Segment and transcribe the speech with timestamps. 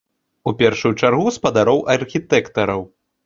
[0.51, 2.81] У першую чаргу спадароў архітэктараў.